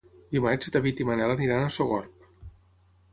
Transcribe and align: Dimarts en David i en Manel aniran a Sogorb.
Dimarts 0.35 0.69
en 0.69 0.73
David 0.75 1.01
i 1.01 1.05
en 1.05 1.09
Manel 1.09 1.33
aniran 1.33 1.65
a 1.65 1.69
Sogorb. 1.75 2.25